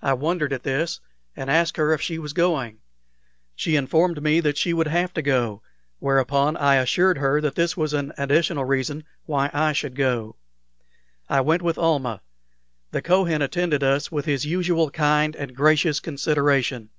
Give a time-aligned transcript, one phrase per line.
[0.00, 1.00] I wondered at this,
[1.34, 2.78] and asked her if she was going.
[3.56, 5.60] She informed me that she would have to go,
[5.98, 10.36] whereupon I assured her that this was an additional reason why I should go.
[11.28, 12.22] I went with Almah.
[12.92, 16.90] The Kohen attended us with his usual kind and gracious consideration.